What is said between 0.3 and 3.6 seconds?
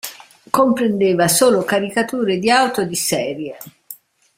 Comprendeva solo caricature di auto di serie.